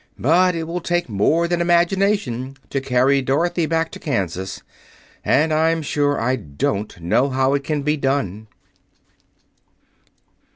[0.17, 4.63] But it will take more than imagination to carry Dorothy back to Kansas,
[5.23, 8.47] and I'm sure I don't know how it can be done."